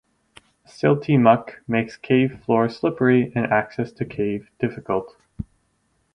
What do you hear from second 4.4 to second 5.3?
difficult.